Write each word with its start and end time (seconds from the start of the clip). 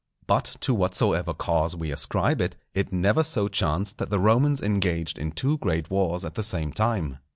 But 0.25 0.57
to 0.61 0.73
whatsoever 0.73 1.31
cause 1.31 1.75
we 1.75 1.91
ascribe 1.91 2.41
it, 2.41 2.55
it 2.73 2.91
never 2.91 3.21
so 3.21 3.47
chanced 3.47 3.99
that 3.99 4.09
the 4.09 4.17
Romans 4.17 4.59
engaged 4.59 5.19
in 5.19 5.31
two 5.31 5.59
great 5.59 5.91
wars 5.91 6.25
at 6.25 6.33
the 6.33 6.41
same 6.41 6.73
time. 6.73 7.19